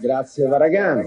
[0.00, 1.02] Grazie Varagano.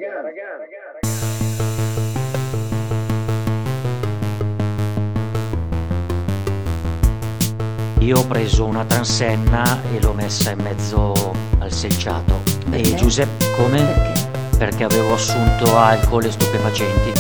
[8.00, 11.14] Io ho preso una transenna e l'ho messa in mezzo
[11.60, 12.42] al selciato.
[12.70, 12.92] Perché?
[12.92, 13.82] E Giuseppe, come?
[13.82, 14.58] Perché?
[14.58, 17.14] Perché avevo assunto alcol e stupefacenti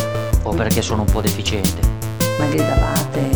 [0.43, 1.79] o perché sono un po' deficiente.
[2.38, 3.29] Ma gridavate?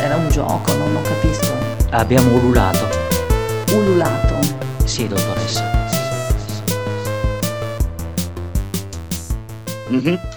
[0.00, 1.52] Era un gioco, non lo capisco.
[1.90, 2.86] Abbiamo ululato.
[3.72, 4.38] Ululato.
[4.84, 5.77] Sì, dottoressa.
[9.88, 10.27] Mm-hmm.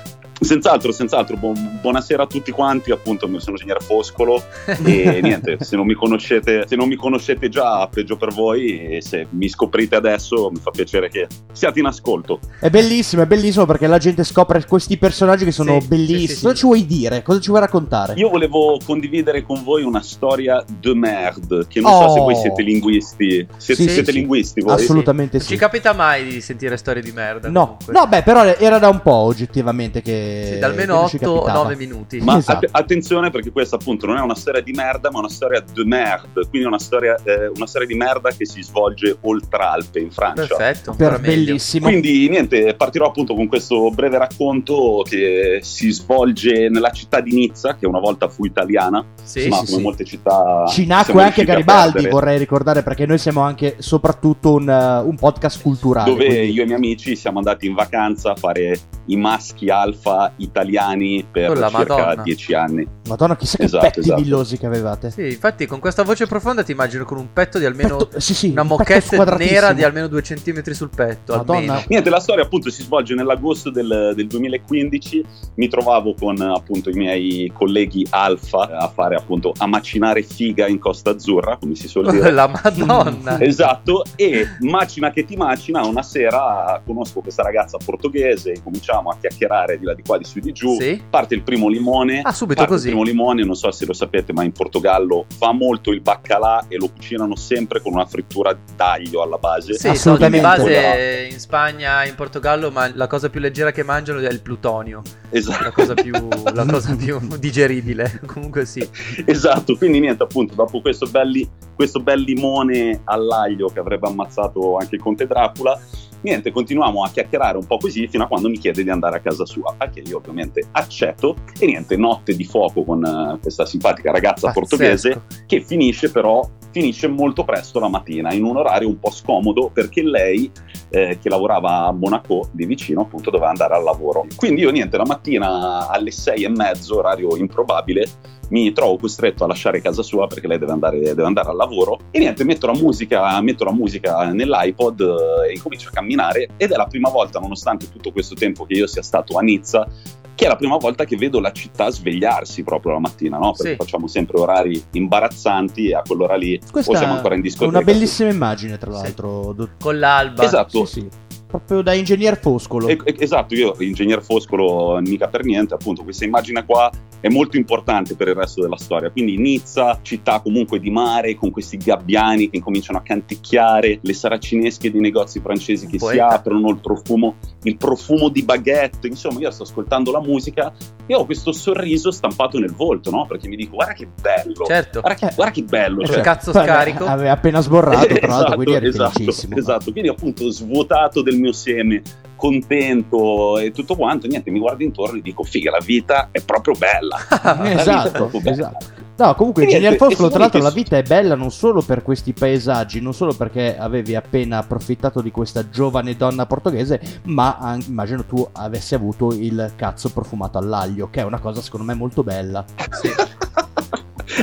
[0.44, 4.42] Senz'altro, senz'altro, Bu- buonasera a tutti quanti, appunto, io sono ingegnere Foscolo
[4.84, 9.02] e niente, se non mi conoscete, se non mi conoscete già, peggio per voi e
[9.04, 12.40] se mi scoprite adesso mi fa piacere che siate in ascolto.
[12.60, 16.28] È bellissimo, è bellissimo perché la gente scopre questi personaggi che sono Sì, bellissimi.
[16.28, 17.22] sì, sì, Cosa ci vuoi dire?
[17.22, 18.14] Cosa ci vuoi raccontare?
[18.16, 22.24] Io volevo condividere con voi una storia de merde, che non so se Oh.
[22.24, 23.48] voi siete linguisti.
[23.58, 24.18] Siete, Sì, siete sì.
[24.18, 24.74] linguisti voi?
[24.74, 25.52] Assolutamente Non sì.
[25.54, 27.48] ci capita mai di sentire storie di merda.
[27.48, 27.94] No, comunque.
[27.94, 30.30] no, beh, però era da un po' oggettivamente che.
[30.54, 31.64] Sì, da almeno che non ci 8 o capitava.
[31.64, 32.20] 9 minuti.
[32.22, 32.66] Ma Esatto.
[32.66, 35.84] att- attenzione perché questa appunto non è una storia di merda, ma una storia de
[35.86, 40.12] merde, quindi una storia, eh, una storia di merda che si svolge oltre Alpe in
[40.12, 40.56] Francia.
[40.56, 40.94] Perfetto.
[40.96, 41.88] Per bellissimo.
[41.88, 47.76] Quindi niente, partirò appunto con questo breve racconto che si svolge nella città di Nizza,
[47.76, 49.82] che una volta fu italiana, Sì, ma sì, come sì.
[49.82, 50.66] molte città...
[50.68, 56.10] Ci nacque anche Garibaldi, vorrei ricordare, perché noi siamo anche soprattutto un, un podcast culturale.
[56.10, 59.70] Dove quindi- io e i miei amici siamo andati in vacanza a fare i maschi
[59.70, 62.24] alfa italiani per Oh, la circa Madonna.
[62.24, 62.88] dieci anni.
[63.08, 64.22] Madonna, chissà che Esatto, petti esatto.
[64.22, 65.12] villosi che avevate.
[65.12, 67.98] Sì, infatti con questa voce profonda ti immagino con un petto di almeno...
[67.98, 71.36] Petto- sì, sì, una un moquette nera di almeno 2 cm sul petto.
[71.36, 71.60] Madonna.
[71.60, 71.84] Almeno.
[71.88, 75.26] Niente, la storia appunto si svolge nell'agosto del, del 2015.
[75.56, 80.80] Mi trovavo con appunto i miei colleghi alfa a fare appunto a macinare figa in
[80.80, 82.30] Costa Azzurra, come si suol dire.
[82.32, 83.40] La Madonna.
[83.52, 89.78] Esatto, e macina che ti macina, una sera conosco questa ragazza portoghese, cominciamo a chiacchierare
[89.80, 90.76] di là di qua, di su di giù.
[90.80, 91.02] Sì.
[91.10, 92.22] Parte il primo limone.
[92.22, 92.88] Ah, subito parte così.
[92.88, 96.66] Il primo limone, non so se lo sapete, ma in Portogallo va molto il baccalà
[96.68, 99.74] e lo cucinano sempre con una frittura d'aglio alla base.
[99.74, 100.48] Sì, Assolutamente.
[100.48, 104.32] so, di base in Spagna, in Portogallo, ma la cosa più leggera che mangiano è
[104.32, 105.02] il plutonio.
[105.30, 105.64] Esatto.
[105.64, 106.14] La cosa più,
[106.54, 108.22] la cosa più digeribile.
[108.26, 108.88] Comunque sì.
[109.26, 114.96] Esatto, quindi niente, appunto, dopo questo, belli- questo bel limone all'aglio che avrebbe ammazzato anche
[114.96, 115.80] il conte Dracula,
[116.22, 119.20] niente, continuiamo a chiacchierare un po' così fino a quando mi chiede di andare a
[119.20, 123.66] casa sua, a che io ovviamente accetto e niente, notte di fuoco con eh, questa
[123.66, 124.60] simpatica ragazza Pazzesco.
[124.60, 129.70] portoghese che finisce però finisce molto presto la mattina in un orario un po' scomodo
[129.74, 130.50] perché lei
[130.90, 134.98] eh, che lavorava a Monaco di vicino appunto doveva andare al lavoro quindi io niente
[134.98, 140.28] la mattina alle sei e mezzo orario improbabile mi trovo costretto a lasciare casa sua
[140.28, 143.74] perché lei deve andare, deve andare al lavoro e niente metto la musica, metto la
[143.74, 148.36] musica nell'iPod eh, e incomincio a camminare ed è la prima volta nonostante tutto questo
[148.36, 149.88] tempo che io sia stato a Nizza
[150.34, 153.52] che è la prima volta che vedo la città svegliarsi proprio la mattina, no?
[153.52, 153.76] Perché Sì.
[153.76, 157.78] facciamo sempre orari imbarazzanti e a quell'ora lì Questa o siamo ancora in è discoteca.
[157.78, 159.02] una bellissima immagine, tra Sì.
[159.04, 159.54] l'altro.
[159.54, 160.44] do- Con l'alba.
[160.44, 160.86] Esatto.
[160.86, 161.10] Sì, sì.
[161.52, 162.88] Proprio da ingegner Foscolo.
[162.88, 166.90] E- esatto, io ingegner Foscolo mica per niente, appunto questa immagine qua
[167.20, 169.12] è molto importante per il resto della storia.
[169.12, 174.90] Quindi Nizza, città comunque di mare, con questi gabbiani che incominciano a canticchiare, le saracinesche
[174.90, 176.30] dei negozi francesi che si Poeta.
[176.30, 180.74] aprono, il profumo, il profumo di baguette, insomma io sto ascoltando la musica
[181.06, 183.26] e ho questo sorriso stampato nel volto, no?
[183.28, 185.02] Perché mi dico guarda che bello, Certo.
[185.02, 186.06] guarda che, guarda che bello.
[186.06, 187.04] Cioè, cazzo scarico.
[187.06, 189.92] Aveva appena sborrato, tra l'altro, esatto, quindi eri esatto, esatto.
[189.92, 192.02] quindi appunto svuotato del mio seme,
[192.36, 196.74] contento e tutto quanto, niente, mi guardo intorno e dico figa, la vita è proprio
[196.76, 197.18] bella.
[197.64, 198.56] È Esatto, proprio bella.
[198.56, 198.86] esatto.
[199.18, 202.34] No, comunque, niente, Foscolo, e tra l'altro, la vita è bella non solo per questi
[202.34, 208.26] paesaggi, non solo perché avevi appena approfittato di questa giovane donna portoghese, ma an- immagino
[208.26, 212.66] tu avessi avuto il cazzo profumato all'aglio, che è una cosa secondo me molto bella.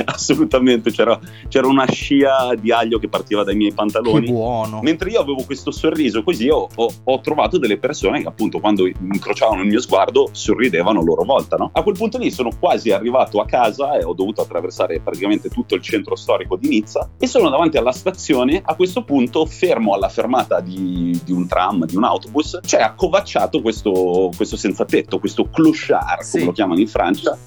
[0.05, 4.29] Assolutamente, c'era, c'era una scia di aglio che partiva dai miei Che pantaloni.
[4.31, 4.79] buono.
[4.81, 8.85] Mentre io avevo questo sorriso così, ho, ho- ho trovato delle persone che appunto quando
[8.85, 11.55] incrociavano il mio sguardo sorridevano a loro volta.
[11.57, 11.69] No?
[11.73, 15.75] A quel punto lì sono quasi arrivato a casa e ho dovuto attraversare praticamente tutto
[15.75, 18.61] il centro storico di Nizza e sono davanti alla stazione.
[18.63, 23.61] A questo punto fermo alla fermata di, di un tram, di un autobus, c'è accovacciato
[23.61, 26.31] questo, questo senza tetto, questo clochard, Sì.
[26.33, 27.37] come lo chiamano in Francia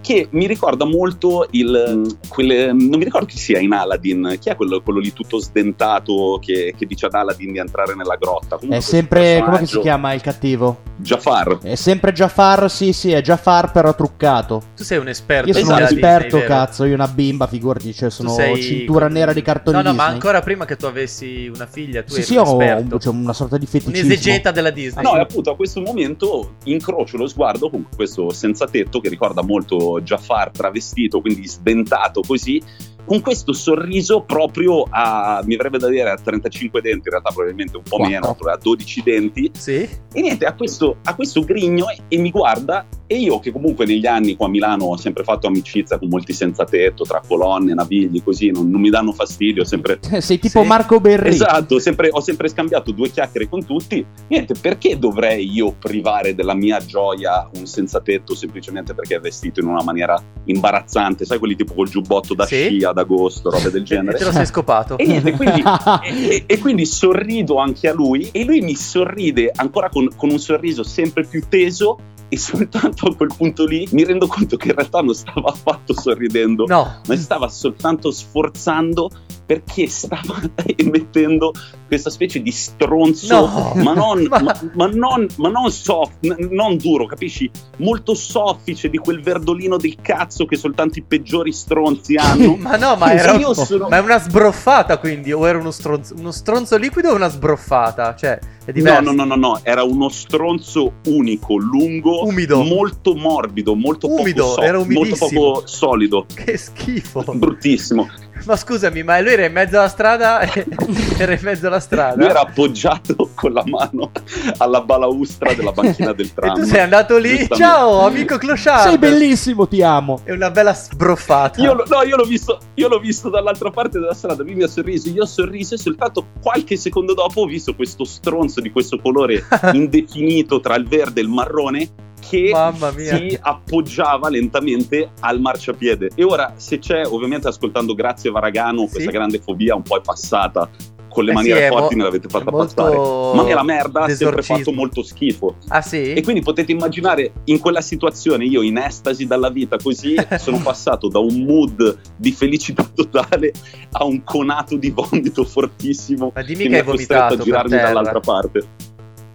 [0.00, 4.56] che mi ricorda molto il quelle- non mi ricordo chi sia in Aladdin chi è
[4.56, 8.78] quello, quello lì tutto sdentato che, che dice ad Aladdin di entrare nella grotta Comunque
[8.78, 10.88] È sempre, come si chiama il cattivo?
[10.96, 11.58] Jafar.
[11.62, 14.62] È sempre Jafar, sì, sì, è Jafar però truccato.
[14.76, 15.48] Tu sei un esperto.
[15.48, 15.94] Io sono un Esatto.
[15.94, 16.54] di esperto, Disney, vero?
[16.54, 20.02] cazzo, io una bimba, figurati, cioè sono sei cintura nera di cartoni No, no, ma
[20.02, 20.12] Disney.
[20.12, 22.94] ancora prima che tu avessi una figlia, tu Sì, eri sì, un ho esperto.
[22.94, 24.04] un- cioè, una sorta di feticismo.
[24.06, 25.02] Un'esegeta della Disney.
[25.04, 29.42] No, e appunto a questo momento incrocio lo sguardo con questo senza tetto che ricorda
[29.42, 32.62] molto Jafar travestito, quindi sdentato così,
[33.04, 37.76] con questo sorriso proprio a, mi verrebbe da dire a 35 denti, in realtà probabilmente
[37.76, 38.36] un po' Quattro.
[38.38, 39.88] meno, a 12 denti, Sì?
[40.12, 43.86] e niente, ha questo, ha questo grigno e, e mi guarda e io che comunque
[43.86, 47.74] negli anni qua a Milano ho sempre fatto amicizia con molti senza tetto, tra colonne,
[47.74, 50.66] navigli, così, non, non mi danno fastidio, sempre Sei tipo Sì.
[50.68, 51.28] Marco Berri.
[51.30, 54.04] Esatto, sempre- ho sempre scambiato due chiacchiere con tutti.
[54.28, 59.58] Niente, perché dovrei io privare della mia gioia un senza tetto semplicemente perché è vestito
[59.60, 61.24] in una maniera imbarazzante?
[61.24, 62.66] Sai, quelli tipo col giubbotto da Sì.
[62.66, 64.32] sci ad agosto, robe del E te lo genere.
[64.32, 64.98] sei scopato.
[64.98, 65.62] E niente, quindi,
[66.04, 70.38] e- e quindi sorrido anche a lui e lui mi sorride ancora con, con un
[70.38, 71.98] sorriso sempre più teso
[72.32, 75.92] e soltanto a quel punto lì mi rendo conto che in realtà non stava affatto
[75.92, 77.00] sorridendo No.
[77.06, 79.10] ma stava soltanto sforzando
[79.44, 80.40] perché stava
[80.76, 81.52] emettendo
[81.88, 83.34] questa specie di stronzo,
[83.74, 83.82] No.
[83.82, 87.50] ma, non, Ma- ma- ma non- ma non soft, non duro, capisci?
[87.78, 92.54] Molto soffice di quel verdolino del cazzo che soltanto i peggiori stronzi hanno.
[92.60, 96.14] Ma no, ma era io sono- Ma è una sbroffata quindi, o era uno stronzo,
[96.16, 98.14] uno stronzo liquido o una sbroffata?
[98.14, 99.00] Cioè, è No, diverso.
[99.02, 102.62] no, no, no, no, era uno stronzo unico, lungo, Umido.
[102.62, 105.40] molto morbido, molto Umido, poco soft, era molto umidissimo.
[105.52, 107.24] poco solido, Che schifo.
[107.34, 108.08] bruttissimo.
[108.44, 110.66] Ma scusami, ma lui era in mezzo alla strada e...
[111.18, 112.16] era in mezzo alla strada.
[112.16, 114.10] Lui era appoggiato con la mano
[114.58, 116.54] alla balaustra della banchina del E tram.
[116.54, 118.88] tu sei andato lì, ciao amico Clochard.
[118.88, 120.20] Sei bellissimo, ti amo.
[120.24, 121.60] È una bella sbroffata.
[121.60, 124.62] Io, lo- no, io l'ho, visto, io l'ho visto dall'altra parte della strada, lui mi
[124.62, 128.70] ha sorriso, io ho sorriso e soltanto qualche secondo dopo ho visto questo stronzo di
[128.70, 131.88] questo colore indefinito tra il verde e il marrone
[132.30, 132.52] che
[132.96, 136.10] si appoggiava lentamente al marciapiede.
[136.14, 138.92] E ora, se c'è, ovviamente ascoltando Grazie Varagano, Sì.
[138.92, 140.68] questa grande fobia un po' è passata,
[141.08, 142.96] con le Eh sì, maniere mo- forti me l'avete fatta passare.
[142.96, 145.56] Ma me la merda ha sempre fatto molto schifo.
[145.66, 146.12] Ah sì?
[146.12, 151.08] E quindi potete immaginare in quella situazione io in estasi dalla vita così sono passato
[151.08, 153.52] da un mood di felicità totale
[153.90, 157.76] a un conato di vomito fortissimo Ma dimmi che che mi ha costretto a girarmi
[157.76, 158.64] dall'altra parte.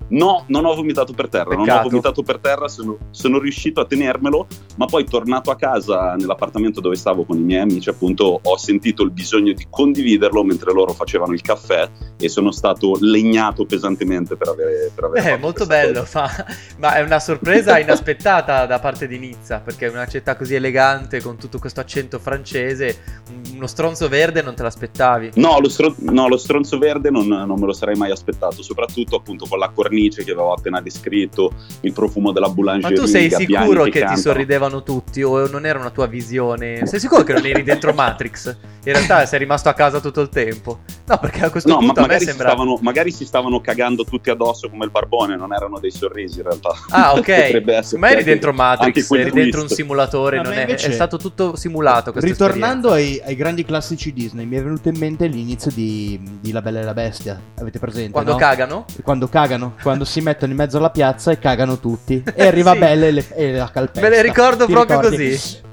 [0.07, 1.89] No, non ho vomitato per terra, non ho Peccato.
[1.89, 4.45] vomitato per terra, sono, sono riuscito a tenermelo,
[4.77, 9.01] ma poi tornato a casa nell'appartamento dove stavo con i miei amici, appunto, ho sentito
[9.03, 14.49] il bisogno di condividerlo mentre loro facevano il caffè e sono stato legnato pesantemente per
[14.49, 16.29] avere, per aver Beh, fatto molto bello, ma,
[16.77, 21.19] ma è una sorpresa inaspettata da parte di Nizza, perché è una città così elegante
[21.21, 25.31] con tutto questo accento francese, un- uno stronzo verde non te l'aspettavi.
[25.35, 29.15] No lo, stro- no, lo stronzo verde non, non me lo sarei mai aspettato, soprattutto
[29.15, 29.93] appunto con la cornice
[30.23, 32.97] che avevo appena descritto, il profumo della Ma boulangerie.
[32.97, 34.19] tu sei sicuro che, ti cantano.
[34.19, 36.85] sorridevano tutti o non era una tua visione?
[36.85, 38.55] Sei sicuro che non eri dentro Matrix?
[38.85, 40.79] In realtà sei rimasto a casa tutto il tempo.
[41.07, 42.47] No, perché a questo No, ma punto a me magari si, sembra...
[42.49, 46.43] stavano, magari si stavano cagando tutti addosso come il barbone, non erano dei sorrisi in
[46.45, 46.69] realtà.
[46.89, 47.93] Ah, ok.
[47.97, 52.13] Ma eri dentro Matrix, eri dentro un simulatore, me è, invece- è stato tutto simulato
[52.15, 56.61] Ritornando ai, ai grandi classici Disney, mi è venuto in mente l'inizio di, di La
[56.61, 57.39] Bella e la Bestia.
[57.59, 58.11] Avete presente?
[58.11, 58.37] Quando no?
[58.37, 58.85] cagano?
[59.03, 62.23] Quando cagano, quando si mettono in mezzo alla piazza e cagano tutti.
[62.35, 62.77] E arriva Sì.
[62.79, 64.07] Belle e, le- e la calpesta.
[64.07, 65.29] Me le ricordo Ti proprio ricordi?
[65.31, 65.63] così.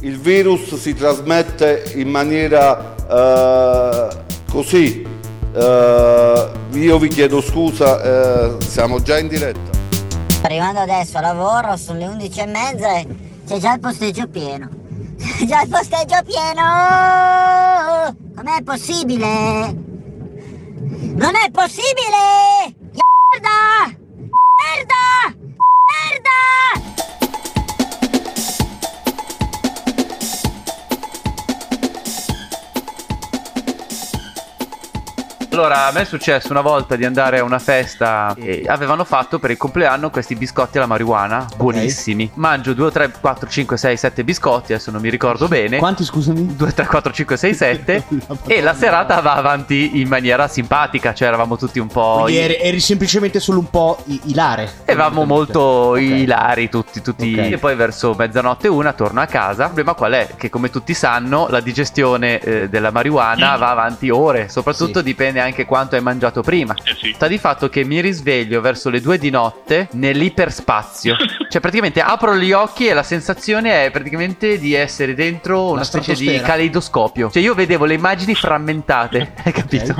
[0.00, 4.08] Il virus si trasmette in maniera eh,
[4.50, 5.06] così.
[5.54, 9.70] Eh, io vi chiedo scusa, eh, siamo già in diretta.
[10.42, 13.06] Arrivando adesso a lavoro, sono le 11 e mezza e
[13.46, 14.68] c'è già il posteggio pieno.
[15.16, 16.62] C'è già il posteggio pieno!
[18.36, 19.26] Com'è possibile?
[21.16, 22.74] Non è possibile!
[23.30, 23.96] Merda!
[24.60, 25.34] Merda!
[25.88, 26.95] Merda!
[35.56, 39.38] Allora, a me è successo una volta di andare a una festa e avevano fatto
[39.38, 42.32] per il compleanno questi biscotti alla marijuana, buonissimi.
[42.34, 45.78] Mangio 2, 3, 4, 5, 6, 7 biscotti, adesso non mi ricordo bene.
[45.78, 46.56] Quanti, scusami?
[46.56, 48.04] 2, 3, 4, 5, 6, 7
[48.48, 52.56] e la serata va avanti in maniera simpatica, cioè eravamo tutti un po' Quindi eri,
[52.60, 54.70] eri semplicemente solo un po' i- ilare.
[54.84, 56.00] Eravamo molto Ok.
[56.00, 57.32] ilari tutti, tutti.
[57.34, 57.52] Ok.
[57.52, 59.62] E poi verso mezzanotte una torno a casa.
[59.62, 60.28] Il problema qual è?
[60.36, 64.50] Che come tutti sanno la digestione eh, della marijuana va avanti ore.
[64.50, 66.74] Soprattutto dipende anche neanche quanto hai mangiato prima.
[66.74, 67.12] Eh sì.
[67.14, 71.16] Sta di fatto che mi risveglio verso le due di notte nell'iperspazio.
[71.48, 76.14] cioè, praticamente apro gli occhi e la sensazione è praticamente di essere dentro una specie
[76.14, 77.30] di caleidoscopio.
[77.30, 79.94] Cioè, io vedevo le immagini frammentate, hai capito?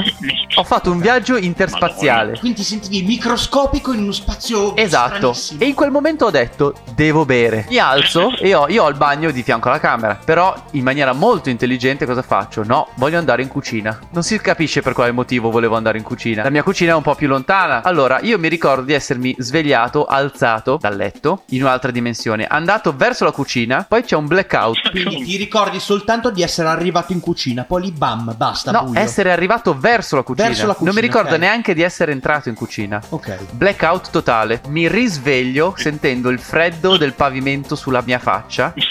[0.56, 2.38] Ho fatto un viaggio interspaziale.
[2.38, 5.32] Quindi ti sentivi microscopico in uno spazio Esatto.
[5.32, 5.60] stranissimo.
[5.60, 7.66] E in quel momento ho detto: devo bere.
[7.68, 10.18] Mi alzo e ho, io ho il bagno di fianco alla camera.
[10.22, 12.62] Però, in maniera molto intelligente, cosa faccio?
[12.64, 13.98] No, voglio andare in cucina.
[14.10, 16.42] Non si capisce per quale motivo volevo andare in cucina.
[16.42, 17.82] La mia cucina è un po' più lontana.
[17.82, 23.24] Allora, io mi ricordo di essermi svegliato, alzato dal letto in un'altra dimensione, andato verso
[23.24, 23.84] la cucina.
[23.88, 24.90] Poi c'è un blackout.
[24.90, 28.98] Quindi ti ricordi soltanto di essere arrivato in cucina, poi lì bam, basta, No, buio.
[29.00, 30.48] essere arrivato verso la cucina.
[30.48, 31.40] Verso la non mi cucina, ricordo ok.
[31.40, 33.00] neanche di essere entrato in cucina.
[33.10, 33.52] Ok.
[33.52, 34.60] Blackout totale.
[34.68, 38.72] Mi risveglio sentendo il freddo del pavimento sulla mia faccia.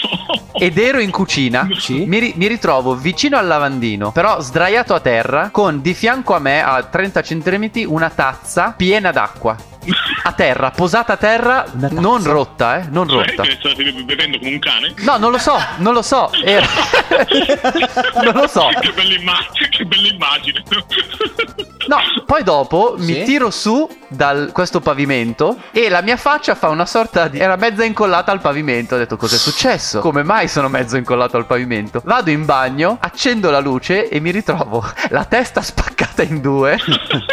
[0.58, 1.68] Ed ero in cucina.
[1.78, 2.06] Sì.
[2.06, 6.35] Mi, ri- mi ritrovo vicino al lavandino, però sdraiato a terra, con di fianco a
[6.38, 9.75] me, a 30 cm, una tazza piena d'acqua.
[10.24, 13.42] A terra, posata a terra, non rotta, eh, non Cioè, rotta.
[13.42, 14.94] che state bevendo come un cane?
[14.98, 16.30] No, non lo so, non lo so.
[16.44, 16.66] Era-
[18.22, 18.68] non lo so.
[18.80, 20.62] che bella immagine, che bella immagine.
[21.86, 23.04] No, poi dopo Sì?
[23.12, 27.38] mi tiro su da questo pavimento e la mia faccia fa una sorta di...
[27.38, 28.96] era mezza incollata al pavimento.
[28.96, 30.00] Ho detto cos'è successo?
[30.00, 32.02] Come mai sono mezzo incollato al pavimento?
[32.04, 36.76] Vado in bagno, accendo la luce e mi ritrovo la testa spaccata in due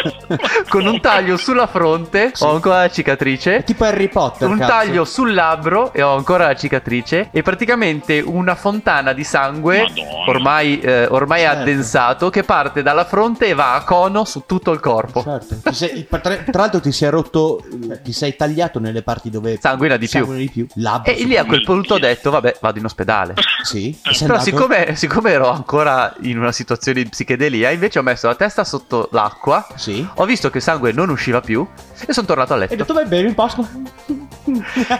[0.70, 3.56] con un taglio sulla fronte, ho ancora la cicatrice.
[3.56, 4.70] È tipo Harry Potter, Un cazzo.
[4.70, 10.24] taglio sul labbro e ho ancora la cicatrice e praticamente una fontana di sangue Madonna.
[10.28, 11.58] ormai, eh, ormai Certo.
[11.60, 15.22] addensato che parte dalla fronte e va a cono su tutto il corpo.
[15.22, 15.56] Certo.
[15.62, 17.62] Ti sei- tra, tra l'altro ti sei rotto,
[18.02, 20.18] ti sei tagliato nelle parti dove Sanguina di più.
[20.18, 20.66] sanguina di più.
[20.74, 21.12] Labbro.
[21.12, 23.34] E lì a quel punto ho detto, vabbè, vado in ospedale.
[23.62, 23.96] Sì.
[24.02, 28.34] Eh, Però siccome, siccome ero ancora in una situazione di psichedelia, invece ho messo la
[28.34, 30.06] testa sotto l'acqua, Sì.
[30.14, 31.66] ho visto che il sangue non usciva più
[32.06, 32.74] e sono tornato a E hai letto.
[32.76, 33.66] detto vai bene in Pasqua.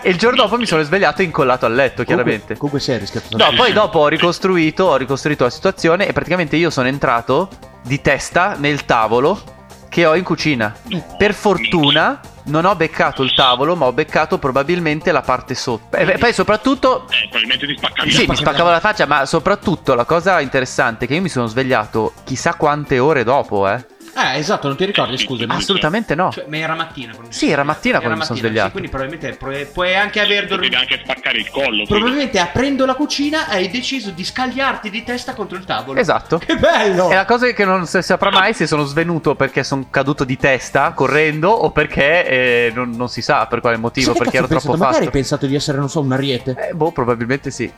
[0.02, 2.56] E il giorno dopo mi sono svegliato e incollato al letto, chiaramente.
[2.56, 3.36] Comunque, comunque sei rischiato.
[3.36, 7.48] No, poi dopo ho ricostruito, ho ricostruito la situazione e praticamente io sono entrato
[7.82, 9.40] di testa nel tavolo
[9.88, 10.74] che ho in cucina.
[11.16, 15.96] Per fortuna non ho beccato il tavolo, ma ho beccato probabilmente la parte sotto.
[15.96, 20.04] E poi soprattutto Eh, probabilmente ti spaccavi sì, mi spaccavo la faccia, ma soprattutto la
[20.04, 23.86] cosa interessante è che io mi sono svegliato chissà quante ore dopo, eh.
[24.16, 25.52] Eh, esatto, non ti ricordi, scusami.
[25.52, 26.30] Assolutamente no.
[26.30, 28.66] Cioè, ma era mattina quando Sì, era mattina quando mi sono svegliato.
[28.66, 30.76] sì, quindi probabilmente puoi, puoi anche aver dormito.
[30.76, 31.84] anche spaccare il collo.
[31.84, 35.98] Probabilmente aprendo la cucina hai deciso di scagliarti di testa contro il tavolo.
[35.98, 36.38] Esatto.
[36.38, 37.10] Che bello!
[37.10, 40.24] E la cosa è che non si saprà mai se sono svenuto perché sono caduto
[40.24, 44.36] di testa correndo o perché eh, non, non si sa per quale motivo, che perché
[44.36, 44.78] ero troppo pensato?
[44.84, 45.16] Magari fatto.
[45.16, 46.68] hai pensato di essere, non so, un ariete.
[46.70, 47.72] Eh, boh, probabilmente sì.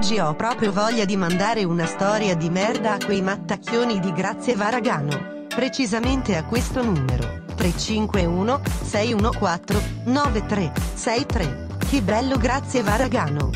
[0.00, 4.56] Oggi ho proprio voglia di mandare una storia di merda a quei mattacchioni di Grazie
[4.56, 5.44] Varagano.
[5.46, 7.44] Precisamente a questo numero.
[7.54, 11.66] 351 614 9363.
[11.86, 13.50] Che bello Grazie Varagano.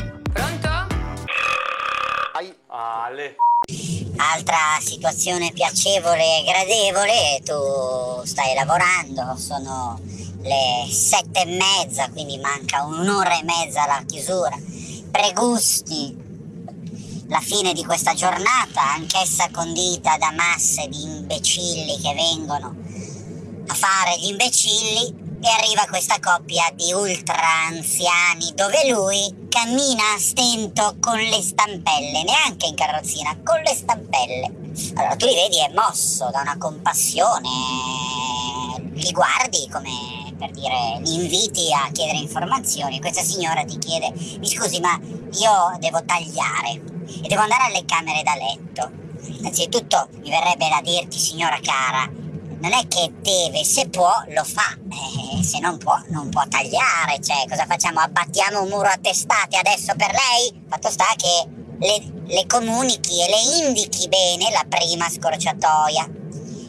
[4.17, 9.99] Altra situazione piacevole e gradevole, tu stai lavorando, sono
[10.43, 14.55] le sette e mezza, quindi manca un'ora e mezza alla chiusura.
[15.09, 16.24] Pregusti
[17.27, 22.75] la fine di questa giornata, anch'essa condita da masse di imbecilli che vengono
[23.67, 30.19] a fare gli imbecilli e arriva questa coppia di ultra anziani dove lui cammina a
[30.19, 34.51] stento con le stampelle, neanche in carrozzina, con le stampelle.
[34.95, 37.49] Allora tu li vedi è mosso da una compassione,
[38.93, 42.99] li guardi come per dire, li inviti a chiedere informazioni.
[42.99, 48.23] Questa signora ti chiede, mi scusi ma io devo tagliare e devo andare alle camere
[48.23, 48.91] da letto.
[49.27, 52.09] Innanzitutto mi verrebbe da dirti, signora cara,
[52.59, 57.21] non è che deve, se può lo fa, eh, se non può non può tagliare,
[57.21, 57.99] cioè cosa facciamo?
[57.99, 60.63] Abbattiamo un muro a testate adesso per lei?
[60.67, 61.47] Fatto sta che
[61.77, 66.09] le, le comunichi e le indichi bene la prima scorciatoia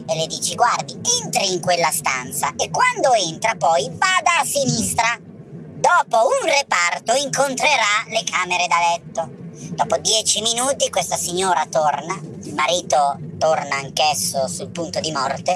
[0.09, 5.17] e le dici guardi entri in quella stanza e quando entra poi vada a sinistra.
[5.19, 9.46] Dopo un reparto incontrerà le camere da letto.
[9.71, 15.53] Dopo dieci minuti questa signora torna, il marito torna anch'esso sul punto di morte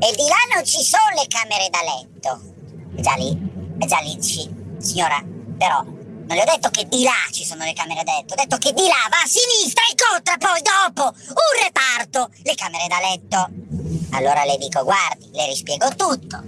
[0.00, 2.40] e di là non ci sono le camere da letto.
[2.94, 3.36] È già lì,
[3.78, 4.48] è già lì dici,
[4.78, 5.22] signora,
[5.56, 8.36] però non le ho detto che di là ci sono le camere da letto, ho
[8.36, 12.86] detto che di là va a sinistra e incontra poi dopo un reparto le camere
[12.86, 13.48] da letto.
[14.12, 16.42] Allora le dico, guardi, le rispiego tutto.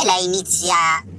[0.00, 0.74] E lei inizia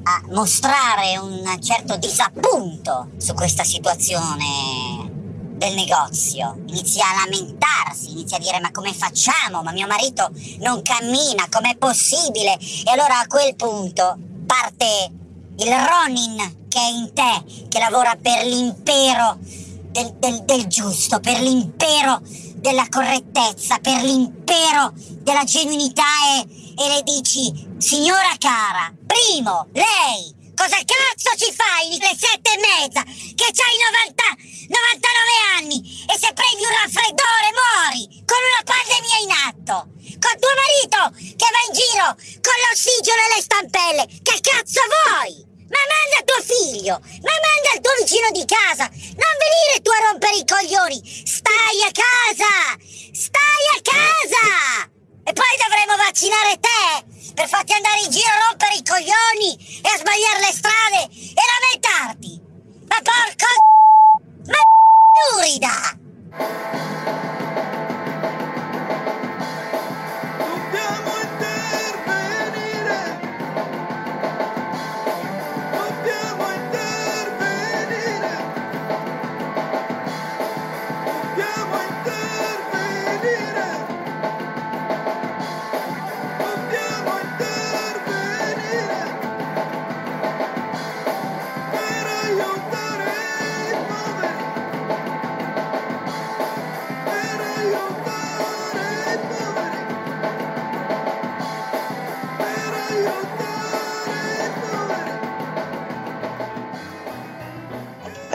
[0.07, 5.09] a mostrare un certo disappunto su questa situazione
[5.55, 6.61] del negozio.
[6.67, 9.63] Inizia a lamentarsi, inizia a dire ma come facciamo?
[9.63, 12.57] Ma mio marito non cammina, com'è possibile?
[12.59, 15.11] E allora a quel punto parte
[15.57, 21.39] il Ronin che è in te, che lavora per l'impero del, del- del giusto, per
[21.39, 22.21] l'impero
[22.55, 26.03] della correttezza, per l'impero della genuinità
[26.37, 32.59] e, e le dici, signora cara, primo, lei, cosa cazzo ci fai le sette e
[32.59, 33.77] mezza, che c'hai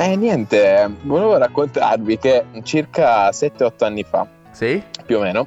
[0.01, 4.83] Eh, niente, volevo raccontarvi che circa 7-8 anni fa, Sì?
[5.05, 5.47] più o meno,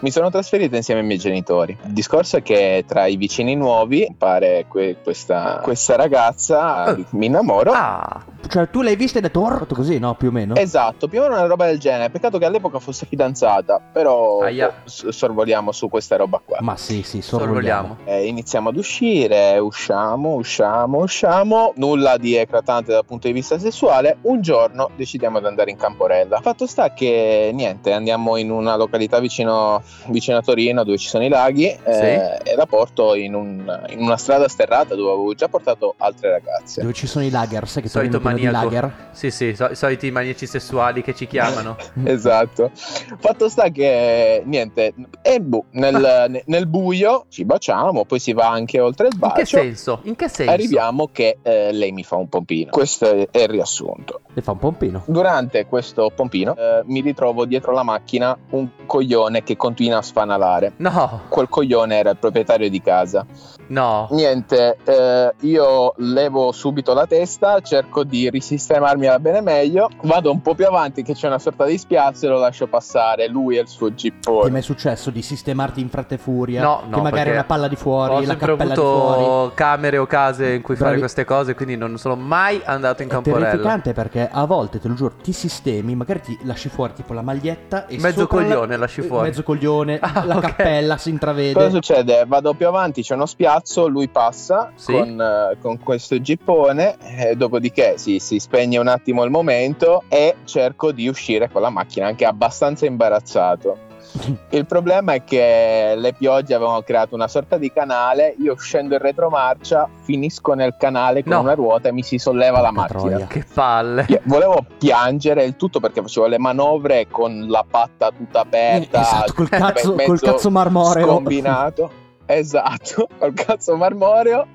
[0.00, 1.74] mi sono trasferito insieme ai miei genitori.
[1.86, 7.72] Il discorso è che tra i vicini nuovi, pare que- questa, questa ragazza mi innamoro.
[7.72, 10.14] Ah, Cioè, tu l'hai vista e hai detto, oh, così, no?
[10.14, 10.54] Più o meno.
[10.54, 12.10] Esatto, più o meno una roba del genere.
[12.10, 14.82] Peccato che all'epoca fosse fidanzata, però Aia.
[14.84, 16.58] sorvoliamo su questa roba qua.
[16.60, 17.96] Ma sì, sì, sorvoliamo.
[17.96, 17.96] sorvoliamo.
[18.04, 24.18] Eh, iniziamo ad uscire, usciamo, usciamo, usciamo, nulla di eclatante dal punto di vista sessuale.
[24.22, 26.40] Un giorno decidiamo di andare in Camporella.
[26.40, 31.24] Fatto sta che niente, andiamo in una località vicino, vicino a Torino dove ci sono
[31.24, 35.48] i laghi eh, e la porto in, un- in una strada sterrata dove avevo già
[35.48, 36.80] portato altre ragazze.
[36.80, 38.92] Dove ci sono i lager, sai che solito Torino è di lager?
[39.12, 41.76] Sì, sì, so- i soliti maniaci sessuali che ci chiamano.
[42.04, 42.70] esatto.
[43.18, 48.48] Fatto sta che niente, e boh, nel, ne- nel buio ci baciamo, poi si va
[48.48, 49.34] anche oltre il In bacio.
[49.36, 50.00] che senso?
[50.02, 50.52] In che senso?
[50.52, 52.70] Arriviamo che eh, lei mi fa un pompino.
[52.70, 54.20] Questo è, è il riassunto.
[54.32, 55.02] Le fa un pompino.
[55.06, 60.72] Durante questo pompino eh, mi ritrovo dietro la macchina un coglione che continua a sfanalare.
[60.76, 63.24] No, Quel coglione era il proprietario di casa.
[63.68, 64.08] No.
[64.10, 70.40] Niente, eh, io levo subito la testa, cerco di risistemarmi alla bene meglio, vado un
[70.42, 73.60] po' più avanti che c'è una sorta di spiazzo e lo lascio passare, lui e
[73.60, 74.50] il suo Ti è gippone.
[74.50, 76.62] mai successo di sistemarti in fretta e furia?
[76.62, 79.22] No, no, Che magari una palla di fuori, Ho la cappella di fuori.
[79.24, 81.00] avuto camere o case in cui fare Bravi.
[81.00, 83.44] queste cose, quindi non sono mai andato in È camporella.
[83.46, 87.22] terrificante perché a volte, te lo giuro, ti sistemi, magari ti lasci fuori tipo la
[87.22, 89.28] maglietta e Mezzo sopra la- coglione lasci eh, fuori.
[89.28, 90.40] Mezzo coglione, Ah, la ok.
[90.42, 91.70] cappella si Cosa intravede.
[91.70, 92.24] succede?
[92.26, 93.52] Vado più avanti, c'è uno spiazzo,
[93.88, 94.92] lui passa Sì.
[94.92, 100.36] con, eh, con questo gippone, e dopodiché si, si spegne un attimo il momento e
[100.44, 103.78] cerco di uscire con la macchina, anche abbastanza imbarazzato.
[104.50, 109.00] Il problema è che le piogge avevano creato una sorta di canale, io uscendo in
[109.00, 111.40] retromarcia finisco nel canale con No.
[111.40, 113.00] una ruota e mi si solleva la macchina.
[113.00, 113.26] troia.
[113.26, 114.06] Che palle.
[114.24, 119.48] Volevo piangere il tutto perché facevo le manovre con la patta tutta aperta, Esatto, col
[119.48, 121.06] cazzo, me- col cazzo marmoreo.
[121.06, 121.90] scombinato.
[122.26, 124.46] Esatto, col cazzo marmoreo.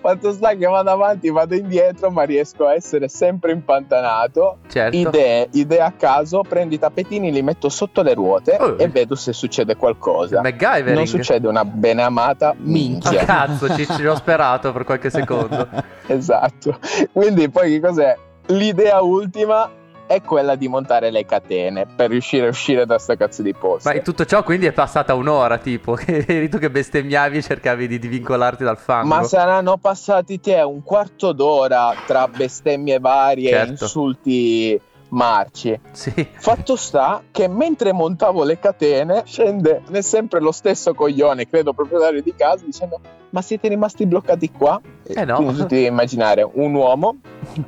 [0.00, 4.60] Fatto sta che vado avanti, vado indietro, ma riesco a essere sempre impantanato.
[4.66, 4.96] Certo.
[4.96, 8.76] Idee, idee a caso, prendo i tappetini, li metto sotto le ruote Oh.
[8.78, 10.40] e vedo se succede qualcosa.
[10.40, 10.96] MacGyvering.
[10.96, 13.10] Non succede una beneamata Minchia.
[13.10, 13.24] Minchia.
[13.26, 15.68] cazzo, ci, ci ho sperato per qualche secondo.
[16.10, 16.78] Esatto.
[17.12, 18.16] Quindi poi che cos'è?
[18.46, 19.68] L'idea ultima
[20.08, 23.88] è quella di montare le catene per riuscire a uscire da sta cazzo di posto.
[23.88, 27.42] Ma in tutto ciò quindi è passata un'ora, tipo, che eri tu che bestemmiavi e
[27.42, 29.14] cercavi di divincolarti dal fango.
[29.14, 33.84] Ma saranno passati te un quarto d'ora tra bestemmie varie e Certo.
[33.84, 35.78] insulti marci.
[35.92, 36.26] Sì.
[36.32, 42.34] Fatto sta che mentre montavo le catene scende sempre lo stesso coglione, credo proprietario di
[42.34, 44.80] casa, dicendo ma siete rimasti bloccati qua?
[45.04, 45.36] Eh no.
[45.36, 47.16] Quindi tu devi immaginare un uomo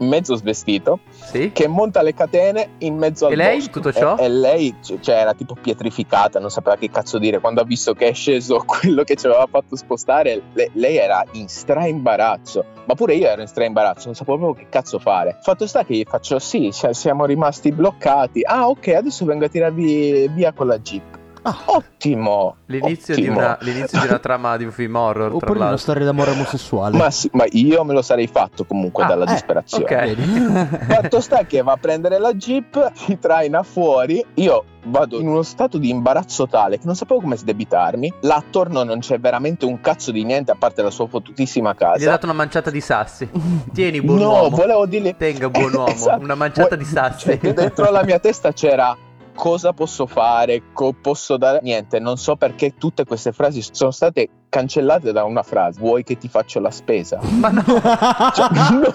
[0.01, 1.51] mezzo svestito Sì.
[1.53, 3.71] che monta le catene in mezzo al E lei, bosco.
[3.73, 4.17] tutto ciò?
[4.17, 7.39] E, e lei cioè, era tipo pietrificata, non sapeva che cazzo dire.
[7.41, 11.25] Quando ha visto che è sceso quello che ci aveva fatto spostare, le- lei era
[11.33, 12.65] in straimbarazzo.
[12.87, 15.39] Ma pure io ero in straimbarazzo, non sapevo proprio che cazzo fare.
[15.43, 18.43] Fatto sta che gli faccio sì, siamo rimasti bloccati.
[18.45, 21.19] Ah, ok, adesso vengo a tirarvi via con la jeep.
[21.43, 22.57] Ottimo!
[22.67, 23.39] L'inizio di, ottimo.
[23.39, 26.97] una, l'inizio di una trama di un film horror, tra Oppure una storia d'amore omosessuale.
[26.97, 29.85] Ma, sì, ma io me lo sarei fatto comunque Ah, dalla eh, disperazione.
[29.85, 30.15] ok.
[30.15, 30.87] Vedi?
[30.95, 34.25] Fatto sta che va a prendere la jeep, si traina fuori.
[34.35, 38.13] Io vado in uno stato di imbarazzo tale che non sapevo come sdebitarmi.
[38.21, 41.73] Là attorno non c'è veramente un cazzo di niente a parte la sua fottutissima Gli
[41.73, 42.05] ha casa.
[42.11, 43.29] dato una manciata di sassi.
[43.73, 44.57] Tieni, buon No, uomo.
[44.57, 45.15] volevo dirgli.
[45.17, 45.89] Tenga, buon uomo.
[46.01, 46.23] Esatto.
[46.23, 47.39] Una manciata Vuoi- di sassi.
[47.41, 48.97] Cioè, dentro la mia testa c'era.
[49.35, 50.63] Cosa posso fare?
[50.73, 51.61] Co- posso dare?
[51.63, 55.81] Niente, non so perché tutte queste frasi sono state cancellate da una frase.
[55.81, 57.19] Vuoi che ti faccio la spesa?
[57.23, 57.63] Ma no,
[58.35, 58.95] Cioè, no-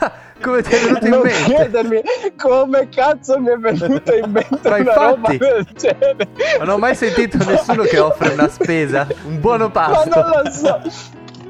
[0.00, 1.42] ma come ti è venuto in non mente?
[1.44, 2.00] chiedermi
[2.36, 5.38] come cazzo mi è venuta in mente Ma una roba infatti.
[5.38, 6.28] del genere.
[6.58, 10.08] Non ho mai sentito nessuno che offre una spesa, un buono Ma pasto.
[10.20, 10.80] non lo so.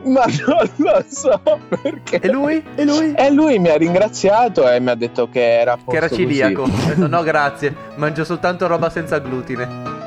[0.02, 1.40] Ma non lo so
[1.82, 2.20] perché.
[2.20, 2.62] E lui?
[2.74, 3.12] E lui?
[3.14, 6.64] E lui mi ha ringraziato e mi ha detto che era Che era.
[6.64, 9.99] Ha detto, no, grazie, mangio soltanto roba senza glutine.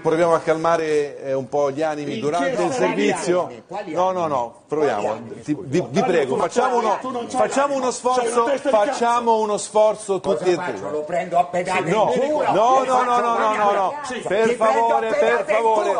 [0.00, 3.50] Proviamo a calmare eh, un po' gli animi durante il servizio.
[3.86, 5.20] No, no, no, proviamo.
[5.44, 10.74] Ti- vi, vi prego, facciamo uno, facciamo uno sforzo, facciamo uno sforzo tutti e due.
[10.90, 12.12] Lo prendo a pedate No,
[12.52, 13.92] no, no, no, no, no, no, no.
[14.26, 15.92] Per favore, per favore,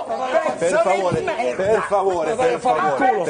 [0.58, 3.24] per favore, per favore, per favore,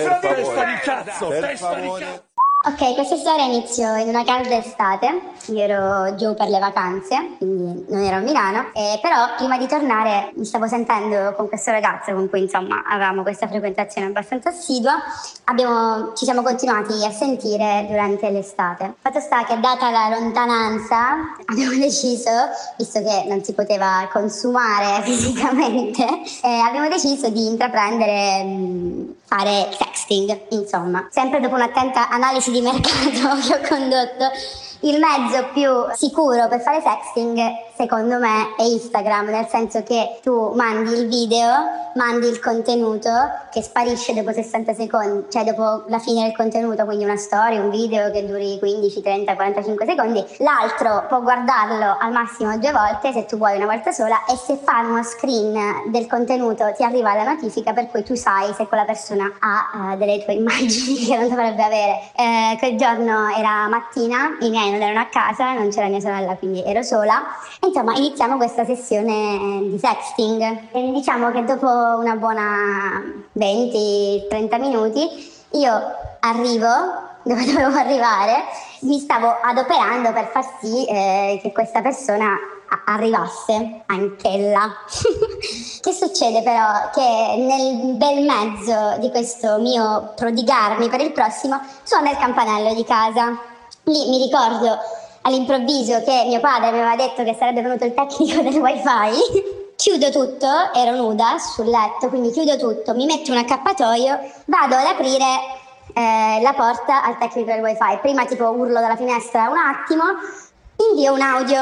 [1.41, 2.23] per favore,
[2.69, 7.87] Ok, questa storia iniziò in una calda estate, io ero giù per le vacanze, quindi
[7.89, 12.13] non ero a Milano, e però prima di tornare mi stavo sentendo con questo ragazzo
[12.13, 14.97] con cui insomma avevamo questa frequentazione abbastanza assidua,
[15.45, 18.97] Abbiamo- ci siamo continuati a sentire durante l'estate.
[19.01, 21.13] Fatto sta che data la lontananza
[21.49, 22.31] abbiamo deciso,
[22.77, 26.05] visto che non si poteva consumare fisicamente,
[26.43, 31.07] eh, abbiamo deciso di intraprendere mh, fare sexting, insomma.
[31.11, 34.31] Sempre dopo un'attenta analisi di mercato che ho condotto,
[34.81, 37.39] il mezzo più sicuro per fare sexting,
[37.79, 41.47] secondo me, è Instagram, nel senso che tu mandi il video,
[41.95, 43.09] mandi il contenuto
[43.53, 47.71] che sparisce dopo 60 secondi, cioè dopo la fine del contenuto, quindi una storia, un
[47.71, 53.27] video che duri 15, 30, 45 secondi, l'altro può guardarlo al massimo due volte, se
[53.27, 57.23] tu vuoi una volta sola, e se fa uno screen del contenuto ti arriva la
[57.23, 61.29] notifica per cui tu sai se quella persona ha eh, delle tue immagini che non
[61.29, 62.01] dovrebbe avere.
[62.17, 66.35] Eh, quel giorno era mattina, i miei non erano a casa, non c'era mia sorella,
[66.35, 67.23] quindi ero sola.
[67.61, 70.69] E insomma, iniziamo questa sessione di sexting.
[70.73, 73.03] E diciamo che dopo una buona
[73.39, 75.09] 20-30 minuti
[75.53, 75.71] io
[76.21, 76.67] arrivo
[77.23, 78.45] dove dovevo arrivare,
[78.81, 82.37] mi stavo adoperando per far sì eh, che questa persona
[82.87, 84.73] arrivasse anch'ella.
[85.81, 86.91] che succede però?
[86.93, 92.85] Che nel bel mezzo di questo mio prodigarmi per il prossimo suona il campanello di
[92.85, 93.39] casa.
[93.85, 94.79] Lì mi ricordo
[95.23, 99.57] all'improvviso che mio padre mi aveva detto che sarebbe venuto il tecnico del wifi.
[99.77, 104.87] Chiudo tutto, ero nuda sul letto, quindi chiudo tutto, mi metto un accappatoio, vado ad
[104.87, 105.25] aprire
[105.95, 107.99] eh, la porta al tecnico del wifi.
[108.03, 110.03] Prima tipo urlo dalla finestra un attimo,
[110.91, 111.61] invio un audio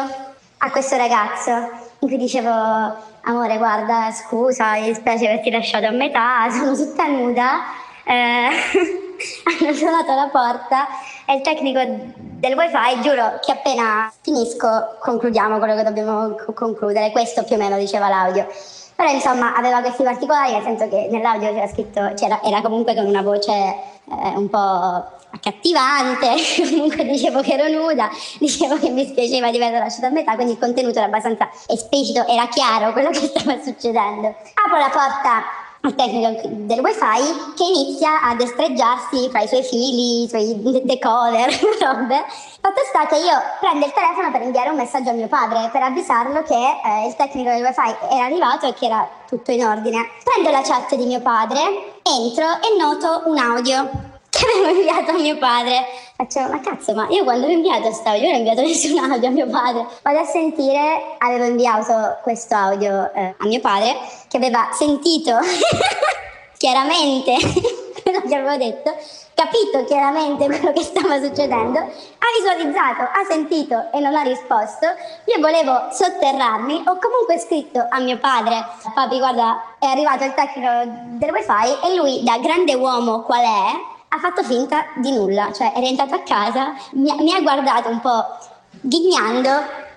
[0.59, 1.51] a questo ragazzo
[1.99, 2.51] in cui dicevo
[3.29, 7.65] amore guarda scusa mi dispiace averti lasciato a metà, sono tutta nuda.
[8.05, 8.49] Eh,
[9.45, 10.87] hanno suonato la porta
[11.27, 17.11] e il tecnico del wifi giuro che appena finisco concludiamo quello che dobbiamo co- concludere
[17.11, 18.47] questo più o meno diceva l'audio.
[18.95, 23.07] Però insomma aveva questi particolari nel senso che nell'audio c'era scritto c'era, era comunque con
[23.07, 26.29] una voce eh, un po' accattivante
[26.71, 28.09] comunque dicevo che ero nuda
[28.39, 32.27] dicevo che mi spiaceva di averlo lasciato a metà quindi il contenuto era abbastanza esplicito
[32.27, 34.29] era chiaro quello che stava succedendo.
[34.55, 40.29] Apro la porta tecnico del wifi che inizia a destreggiarsi fra i suoi fili, i
[40.29, 41.49] suoi de- decoder,
[41.81, 42.25] robe.
[42.61, 45.83] Fatto sta che io prendo il telefono per inviare un messaggio a mio padre per
[45.83, 50.09] avvisarlo che eh, il tecnico del wifi era arrivato e che era tutto in ordine.
[50.25, 51.61] Prendo la chat di mio padre,
[52.03, 55.87] entro e noto un audio che avevo inviato a mio padre.
[56.17, 59.29] Faccio, ma cazzo, ma io quando ho inviato questo audio non ho inviato nessun audio
[59.29, 59.87] a mio padre.
[60.03, 63.97] Vado a sentire, avevo inviato questo audio eh, a mio padre
[64.29, 65.33] che aveva sentito
[66.59, 67.37] chiaramente
[68.03, 68.95] quello che avevo detto,
[69.35, 74.87] capito chiaramente quello che stava succedendo, ha visualizzato, ha sentito e non ha risposto.
[75.25, 80.71] Io volevo sotterrarmi, ho comunque scritto a mio padre, papi guarda è arrivato il tecnico
[81.19, 85.73] del wifi e lui da grande uomo qual è ha fatto finta di nulla, cioè
[85.73, 88.25] è rientrato a casa, mi, mi ha guardato un po'
[88.81, 89.51] ghignando,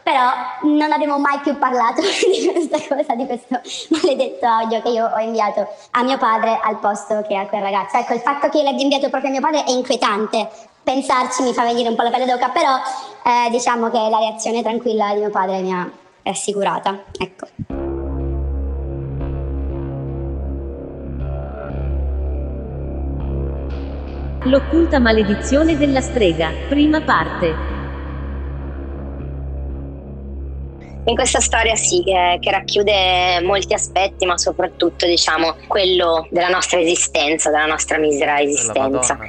[0.04, 0.30] però
[0.64, 3.60] non abbiamo mai più parlato di questa cosa, di questo
[3.96, 7.98] maledetto audio che io ho inviato a mio padre al posto che a quel ragazzo.
[7.98, 10.50] Ecco, il fatto che io l'abbia inviato proprio a mio padre è inquietante.
[10.84, 12.76] Pensarci mi fa venire un po' la pelle d'oca, però
[13.24, 15.90] eh, diciamo che la reazione tranquilla di mio padre mi ha
[16.24, 17.04] rassicurata.
[17.18, 17.69] Ecco.
[24.50, 27.54] L'occulta maledizione della strega, prima parte.
[31.06, 36.80] In questa storia sì, che, che racchiude molti aspetti, ma soprattutto diciamo quello della nostra
[36.80, 39.20] esistenza, della nostra misera esistenza.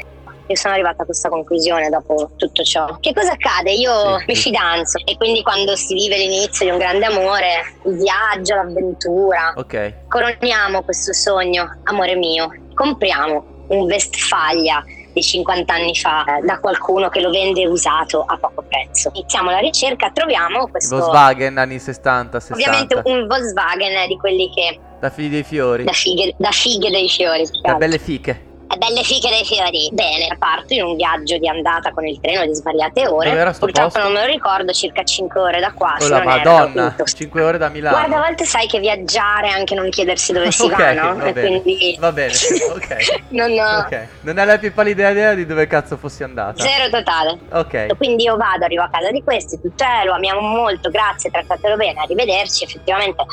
[0.46, 2.86] Io sono arrivata a questa conclusione dopo tutto ciò.
[2.98, 3.72] Che cosa accade?
[3.72, 7.96] Io Sì, mi fidanzo e quindi quando si vive l'inizio di un grande amore, il
[7.98, 10.04] viaggio, l'avventura, Ok.
[10.08, 17.08] coroniamo questo sogno, amore mio, compriamo un Westfalia di 50 anni fa eh, da qualcuno
[17.08, 19.10] che lo vende usato a poco prezzo.
[19.14, 22.54] Iniziamo la ricerca, troviamo questo Volkswagen anni 60, 60.
[22.54, 25.84] ovviamente un Volkswagen di quelli che Da figli dei fiori.
[25.84, 27.44] da fighe, da fighe dei fiori.
[27.62, 28.48] Da belle fiche.
[28.76, 29.88] Belle fiche dei fiori.
[29.92, 33.30] Bene, parto in un viaggio di andata con il treno di svariate ore.
[33.58, 33.98] Purtroppo posto?
[34.00, 35.96] non me lo ricordo, circa 5 ore da qua.
[36.00, 37.04] Oh la madonna, appunto.
[37.04, 37.96] 5 ore da Milano.
[37.96, 41.16] Guarda, a volte sai che viaggiare è anche non chiedersi dove si ok, va, no?
[41.16, 41.60] va bene.
[41.62, 42.32] quindi Va bene,
[42.74, 43.24] ok.
[43.30, 44.06] non ho ok.
[44.22, 46.62] Non hai la più pallida idea di dove cazzo fossi andata.
[46.62, 47.38] zero totale.
[47.52, 47.96] Ok.
[47.96, 51.76] Quindi io vado, arrivo a casa di questi, tutto è, lo amiamo molto, grazie, trattatelo
[51.76, 52.64] bene, arrivederci.
[52.64, 53.24] Effettivamente,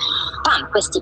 [0.42, 1.02] pam, questi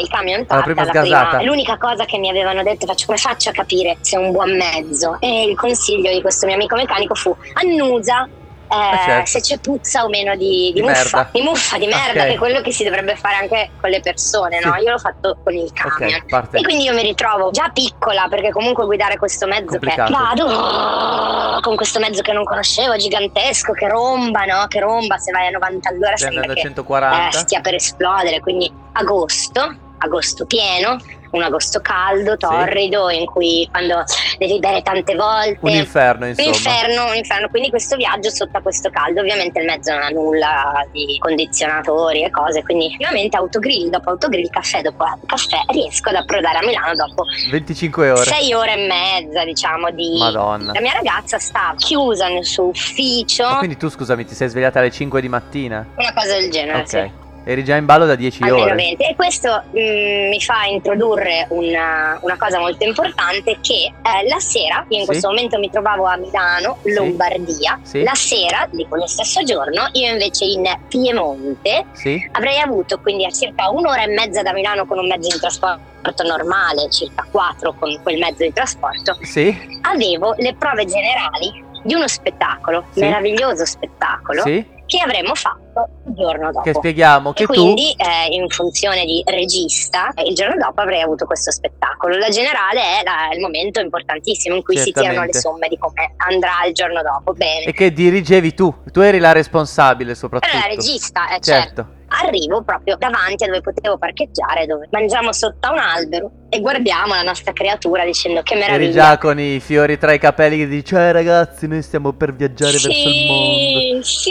[0.00, 1.38] il camion Alla parte, prima alla sgasata.
[1.38, 4.32] È l'unica cosa che mi avevano detto, faccio come faccio a capire se è un
[4.32, 5.16] buon mezzo?
[5.20, 8.24] E il consiglio di questo mio amico meccanico fu annusa.
[8.24, 8.32] eh,
[8.76, 9.26] Ah, certo.
[9.26, 11.28] se c'è puzza o meno di, di Di muffa, merda.
[11.32, 12.26] di muffa, di merda, Ok.
[12.28, 14.72] che è quello che si dovrebbe fare anche con le persone, no?
[14.76, 14.84] Sì.
[14.84, 16.18] Io l'ho fatto con il camion.
[16.18, 16.56] Ok, parte.
[16.58, 20.12] E quindi io mi ritrovo già piccola perché comunque guidare questo mezzo Complicato.
[20.12, 24.66] che vado con questo mezzo che non conoscevo, gigantesco, che romba, no?
[24.66, 27.28] Che romba se vai a 90 all'ora sembra che 140.
[27.28, 28.40] eh, stia per esplodere.
[28.40, 30.96] Quindi agosto, agosto pieno,
[31.34, 34.02] un agosto caldo, torrido, in cui quando
[34.38, 35.58] devi bere tante volte.
[35.60, 36.48] Un inferno, insomma.
[36.48, 37.48] Un inferno, un inferno.
[37.48, 42.22] Quindi questo viaggio sotto a questo caldo, ovviamente il mezzo non ha nulla di condizionatori
[42.24, 46.94] e cose, quindi ovviamente autogrill dopo autogrill, caffè dopo caffè, riesco ad approdare a Milano
[46.94, 48.24] dopo 25 ore.
[48.24, 50.16] sei ore e mezza, diciamo, di...
[50.18, 50.72] Madonna.
[50.72, 54.78] La mia ragazza sta chiusa nel suo ufficio, Ma quindi tu, scusami, ti sei svegliata
[54.78, 55.86] alle 5 di mattina?
[55.96, 56.88] una cosa del genere, Ok.
[56.88, 57.10] sì.
[57.46, 58.74] Eri già in ballo da 10 Almeno ore.
[58.74, 59.02] 20.
[59.04, 64.82] E questo mm, mi fa introdurre una, una cosa molto importante che eh, la sera,
[64.88, 65.06] io in Sì.
[65.06, 68.02] questo momento mi trovavo a Milano, Lombardia, Sì.
[68.02, 72.18] la sera di quello stesso giorno, io invece in Piemonte, Sì?
[72.32, 76.22] avrei avuto quindi a circa un'ora e mezza da Milano con un mezzo di trasporto
[76.26, 79.54] normale, circa quattro con quel mezzo di trasporto, Sì?
[79.82, 83.00] avevo le prove generali di uno spettacolo, Sì.
[83.00, 84.66] meraviglioso spettacolo, Sì?
[84.86, 86.60] Che avremmo fatto il giorno dopo.
[86.62, 90.80] Che spieghiamo che e tu quindi eh, in funzione di regista eh, il giorno dopo
[90.82, 92.16] avrei avuto questo spettacolo.
[92.18, 95.38] La generale è la- il momento importantissimo in cui si tirano le Certamente.
[95.40, 97.32] somme di come andrà il giorno dopo.
[97.32, 97.64] Bene.
[97.64, 98.72] e che dirigevi tu.
[98.92, 100.52] Tu eri la responsabile soprattutto.
[100.52, 101.62] Però la regista, eh, certo.
[101.64, 101.86] Certo.
[102.26, 107.14] Arrivo proprio davanti a dove potevo parcheggiare, dove mangiamo sotto a un albero e guardiamo
[107.14, 108.92] la nostra creatura dicendo che Eri meraviglia.
[108.92, 112.72] già con i fiori tra i capelli che dici, "Eh, ragazzi, noi stiamo per viaggiare
[112.72, 114.02] verso il mondo.
[114.04, 114.12] Sì,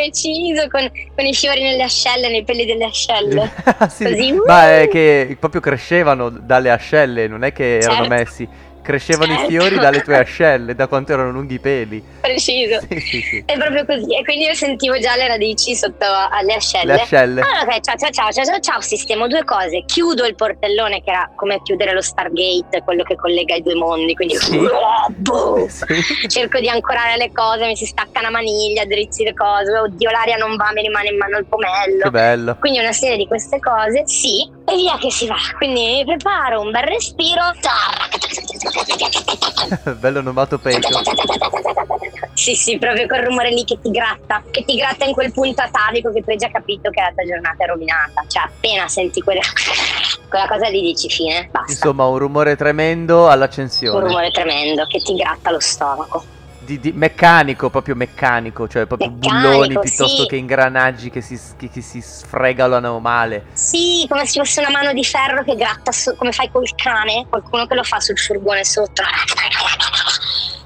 [0.00, 3.50] preciso, con, con i fiori nelle ascelle, nei peli delle ascelle.
[3.80, 4.42] Ah, sì, Così, uh!
[4.46, 8.08] Ma è che proprio crescevano dalle ascelle, non è che erano Certo.
[8.14, 8.48] messi.
[8.82, 9.46] Crescevano Certo.
[9.46, 12.02] i fiori dalle tue ascelle, da quanto erano lunghi i peli.
[12.30, 12.78] Preciso.
[13.44, 14.16] È proprio così.
[14.16, 16.94] E quindi io sentivo già le radici sotto alle ascelle.
[16.94, 17.40] Le ascelle.
[17.40, 19.82] Allora, ok, ciao, ciao, ciao, ciao, ciao, sistemo due cose.
[19.84, 24.14] Chiudo il portellone, che era come chiudere lo Stargate, quello che collega i due mondi.
[24.14, 24.58] Quindi Sì.
[25.16, 25.66] boh.
[26.28, 29.76] Cerco di ancorare le cose, mi si stacca una maniglia, drizzi le cose.
[29.76, 32.04] Oddio, l'aria non va, mi rimane in mano il pomello.
[32.04, 32.56] Che bello.
[32.60, 35.34] Quindi una serie di queste cose, sì, e via che si va.
[35.56, 37.42] Quindi mi preparo un bel respiro.
[39.98, 40.88] bello onomatopeico.
[42.34, 45.62] Sì, sì, proprio quel rumore lì che ti gratta, che ti gratta in quel punto
[45.62, 48.24] atavico che tu hai già capito che la tua giornata è rovinata.
[48.26, 49.40] Cioè, appena senti quelle...
[50.28, 51.72] quella cosa lì dici fine, basta.
[51.72, 54.06] Insomma, un rumore tremendo Un all'accensione.
[54.06, 56.24] rumore tremendo che ti gratta lo stomaco.
[56.62, 60.26] di- di- meccanico, proprio meccanico, cioè proprio Meccanico, bulloni piuttosto sì.
[60.26, 63.46] che ingranaggi che si, che- che si sfregano male.
[63.54, 67.26] Sì, come se fosse una mano di ferro che gratta su- come fai col cane,
[67.28, 69.02] qualcuno che lo fa sul furgone sotto.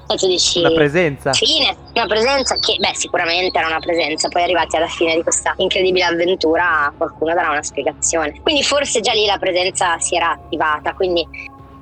[0.07, 1.33] E tu dici Una presenza.
[1.33, 4.27] Fine, una presenza che, beh, sicuramente era una presenza.
[4.27, 8.39] Poi arrivati alla fine di questa incredibile avventura, qualcuno darà una spiegazione.
[8.41, 10.93] Quindi forse già lì la presenza si era attivata.
[10.93, 11.27] Quindi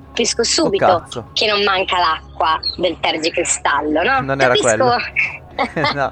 [0.08, 4.22] capisco subito Oh, che non manca l'acqua del tergicristallo, no?
[4.22, 4.96] Non era capisco, quello.
[5.94, 6.10] No.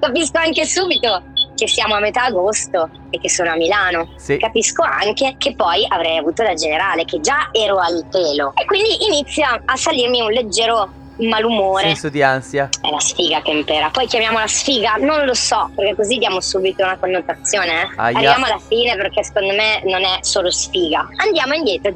[0.00, 1.22] capisco anche subito
[1.54, 4.12] che siamo a metà agosto e che sono a Milano.
[4.16, 4.36] Sì.
[4.36, 8.52] Capisco anche che poi avrei avuto da generale, che già ero al pelo.
[8.54, 11.84] E quindi inizia a salirmi un leggero malumore.
[11.84, 12.68] Senso di ansia.
[12.80, 13.90] È la sfiga che impera.
[13.90, 14.94] Poi chiamiamola sfiga?
[14.98, 17.82] Non lo so, perché così diamo subito una connotazione.
[17.82, 17.88] eh.
[17.96, 18.16] Aia.
[18.18, 21.06] Arriviamo alla fine perché secondo me non è solo sfiga.
[21.16, 21.92] Andiamo indietro.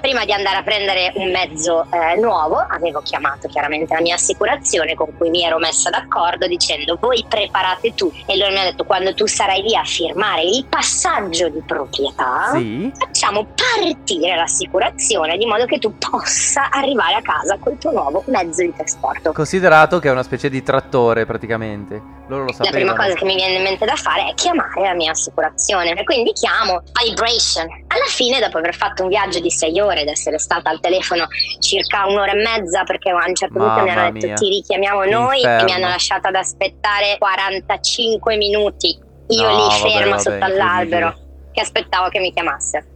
[0.00, 4.94] Prima di andare a prendere un mezzo eh, nuovo, avevo chiamato chiaramente la mia assicurazione
[4.94, 8.10] con cui mi ero messa d'accordo dicendo voi preparate tu.
[8.26, 12.50] E loro mi hanno detto quando tu sarai lì a firmare il passaggio di proprietà,
[12.54, 12.90] Sì.
[12.96, 18.61] facciamo partire l'assicurazione di modo che tu possa arrivare a casa col tuo nuovo mezzo
[18.62, 19.32] di trasporto.
[19.32, 22.00] Considerato che è una specie di trattore praticamente.
[22.28, 22.96] Loro lo La prima sapevano.
[22.96, 25.92] cosa che mi viene in mente da fare è chiamare la mia assicurazione.
[25.92, 27.66] E quindi chiamo Vibration.
[27.88, 31.26] Alla fine, dopo aver fatto un viaggio di sei ore ed essere stata al telefono
[31.60, 34.34] circa un'ora e mezza, perché a un certo punto mi hanno detto mia.
[34.36, 35.72] ti richiamiamo noi e mi inferno.
[35.74, 38.98] hanno lasciato ad aspettare 45 minuti.
[39.28, 41.14] Io No, lì vabbè, ferma vabbè, sotto all'albero
[41.52, 42.86] che aspettavo che mi chiamassero.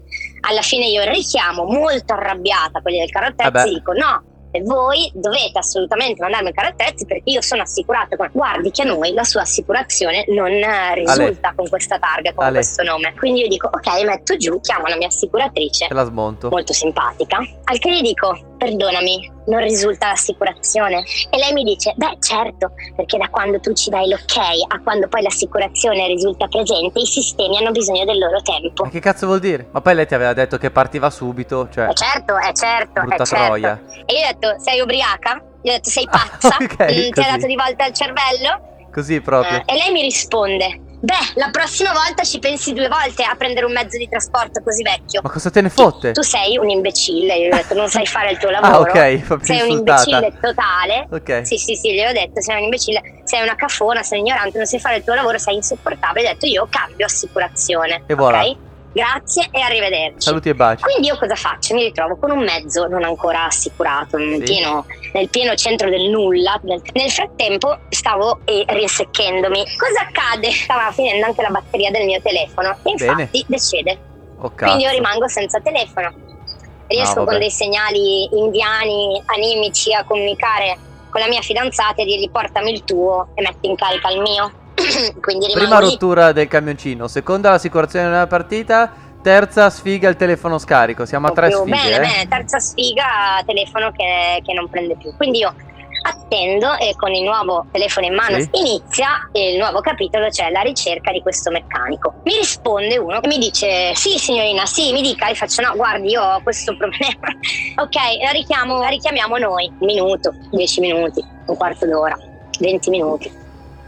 [0.49, 3.59] Alla fine io richiamo molto arrabbiata quelli del carro Vabbè.
[3.59, 4.26] attrezzi dico no, e
[4.63, 8.29] voi dovete assolutamente mandarmi attrezzi perché io sono assicurata con...
[8.33, 12.55] Guardi che a noi la sua assicurazione non eh, risulta con questa targa, con Ale.
[12.55, 13.15] questo nome.
[13.15, 16.49] Quindi io dico ok, metto giù, chiamo la mia assicuratrice Te la smonto.
[16.49, 21.05] molto simpatica, al che gli dico perdonami, non risulta l'assicurazione.
[21.31, 25.09] E lei mi dice, beh certo, perché da quando tu ci dai l'ok a quando
[25.09, 28.85] poi l'assicurazione risulta presente, i sistemi hanno bisogno del loro tempo.
[28.85, 29.69] Ma che cazzo vuol dire?
[29.71, 33.23] Ma poi lei ti aveva detto che partiva subito, cioè È certo, è certo, brutta
[33.23, 33.45] è certo.
[33.45, 33.83] troia.
[34.05, 35.43] E io ho detto, sei ubriaca?
[35.63, 36.57] Gli ho detto, sei pazza?
[36.61, 38.75] ok, Mm, ti ha dato di volta il cervello?
[38.93, 39.59] Così proprio.
[39.59, 43.65] Eh, e lei mi risponde, beh, la prossima volta ci pensi due volte a prendere
[43.65, 45.21] un mezzo di trasporto così vecchio.
[45.23, 46.11] Ma cosa te ne fotte?
[46.13, 48.91] Tu sei un imbecille, gli ho detto, non sai fare il tuo Ah, lavoro.
[48.91, 50.11] ok, proprio Sei un insultata.
[50.11, 51.07] imbecille totale.
[51.11, 51.47] Ok.
[51.47, 54.67] Sì, sì, sì, gliel'ho detto, sei un imbecille, sei una cafona, sei un ignorante, non
[54.67, 56.29] sai fare il tuo lavoro, sei insopportabile.
[56.29, 58.03] Ho detto, io cambio assicurazione.
[58.07, 58.39] E voilà.
[58.97, 60.21] Grazie e arrivederci.
[60.23, 60.83] Saluti e baci.
[60.83, 61.75] Quindi io cosa faccio?
[61.75, 64.45] Mi ritrovo con un mezzo non ancora assicurato, nel, Sì.
[64.55, 66.59] pieno, nel pieno centro del nulla.
[66.63, 69.65] Nel, frattempo stavo eh, rinseccandomi.
[69.77, 70.51] Cosa accade?
[70.51, 73.21] Stava finendo anche la batteria del mio telefono e Bene.
[73.21, 73.99] infatti decede.
[74.39, 76.15] Oh, Quindi io rimango senza telefono.
[76.87, 80.79] Riesco No, con dei segnali indiani, animici a comunicare
[81.11, 84.51] con la mia fidanzata e dirgli portami il tuo e metti in carica il mio.
[85.21, 91.05] Quindi rimango Prima rottura del camioncino, seconda l'assicurazione della partita, terza sfiga il telefono scarico.
[91.07, 92.09] Siamo a tre Proprio sfighe, Bene, eh.
[92.09, 93.05] bene, terza sfiga,
[93.45, 95.15] telefono che, che non prende più.
[95.17, 95.55] Quindi io
[96.03, 98.49] attendo e con il nuovo telefono in mano Sì.
[98.53, 102.15] inizia il nuovo capitolo, cioè la ricerca di questo meccanico.
[102.23, 105.29] Mi risponde uno e mi dice: Sì, signorina, sì, mi dica.
[105.31, 107.27] Gli faccio: No, guardi, io ho questo problema.
[107.77, 109.73] ok, la, richiamo, la richiamiamo noi.
[109.79, 112.17] Un minuto, dieci minuti, un quarto d'ora,
[112.61, 113.45] venti minuti.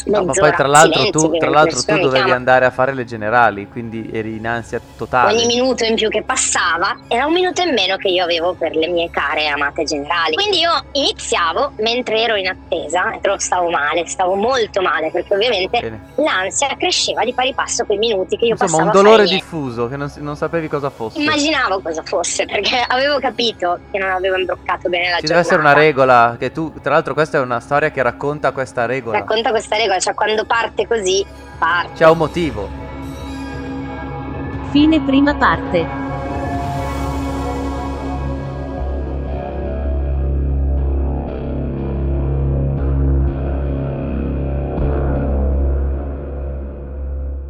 [0.07, 2.35] No, ma poi tra l'altro tu, tra l'altro tu dovevi chiama.
[2.35, 5.35] andare a fare le generali, quindi eri in ansia totale.
[5.35, 8.75] Ogni minuto in più che passava era un minuto in meno che io avevo per
[8.75, 10.35] le mie care amate generali.
[10.35, 15.81] Quindi io iniziavo mentre ero in attesa, però stavo male, stavo molto male perché ovviamente
[15.81, 16.01] Bene.
[16.17, 19.05] l'ansia cresceva di pari passo con i minuti che io Insomma, passavo un a fare
[19.05, 21.21] dolore diffuso che non, non sapevi cosa fosse.
[21.21, 25.41] Immaginavo cosa fosse perché avevo capito che non avevo imbroccato bene la Ci deve giornata.
[25.41, 29.19] essere una regola che tu, tra l'altro questa è una storia che racconta questa regola.
[29.19, 31.27] Racconta questa regola, cioè quando parte così,
[31.59, 31.93] parte.
[31.95, 32.69] C'è un motivo.
[34.71, 36.07] Fine prima parte.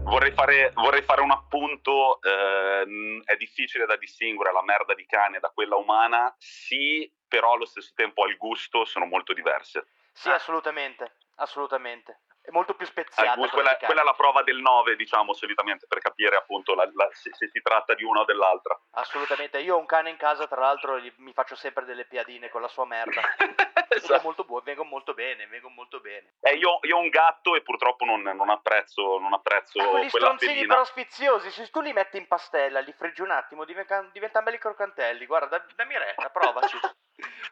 [0.05, 5.39] Vorrei fare, vorrei fare un appunto, ehm, è difficile da distinguere la merda di cane
[5.39, 9.87] da quella umana, sì, però allo stesso tempo al gusto sono molto diverse.
[10.13, 12.21] Sì, assolutamente, assolutamente.
[12.49, 13.35] È molto più speziata.
[13.35, 16.89] gusto- quella quella, quella è la prova del 9, diciamo, solitamente, per capire appunto la-
[16.95, 18.79] la- se, se si tratta di una o dell'altra.
[18.93, 19.59] Assolutamente.
[19.61, 22.63] Io ho un cane in casa, tra l'altro, gli- mi faccio sempre delle piadine con
[22.63, 23.21] la sua merda.
[23.89, 24.23] Esatto.
[24.23, 26.35] molto buono, vengono molto bene, vengono molto bene.
[26.41, 30.09] Eh, io, io ho un gatto e purtroppo non, non apprezzo, non apprezzo Ah, quella
[30.09, 34.45] stronzini però sfiziosi, se tu li metti in pastella, li freggi un attimo, diventano, diventano
[34.45, 35.27] belli croccantelli.
[35.27, 36.79] Guarda, da- dammi retta, provaci.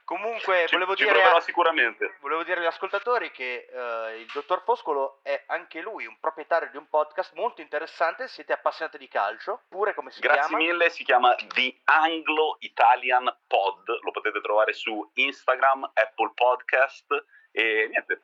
[0.05, 2.17] Comunque, Ci- volevo ci dire, a- sicuramente.
[2.21, 6.77] volevo dire agli ascoltatori che eh, il dottor Foscolo è anche lui un proprietario di
[6.77, 8.29] un podcast molto interessante.
[8.29, 10.57] Siete appassionati di calcio, pure come si Grazie chiama?
[10.63, 15.91] mille, si chiama The Anglo Italian Pod, lo potete trovare su Instagram,
[16.27, 18.21] Apple Podcast e niente.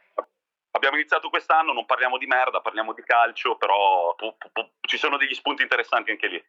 [0.75, 4.97] Abbiamo iniziato quest'anno, non parliamo di merda, parliamo di calcio, però pu- pu- pu- ci
[4.97, 6.45] sono degli spunti interessanti anche lì.